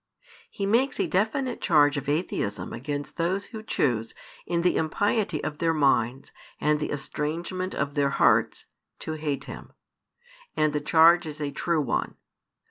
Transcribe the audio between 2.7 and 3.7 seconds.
against those who